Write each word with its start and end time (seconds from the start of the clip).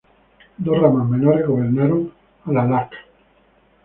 Dos 0.57 0.79
ramas 0.81 1.07
menores 1.07 1.45
gobernaron 1.45 2.11
Alalakh. 2.45 2.95